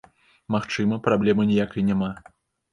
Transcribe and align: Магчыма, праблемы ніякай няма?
Магчыма, 0.55 0.99
праблемы 1.09 1.47
ніякай 1.53 1.89
няма? 1.93 2.13